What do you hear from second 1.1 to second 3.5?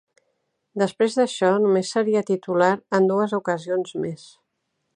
d'això, només seria titular en dues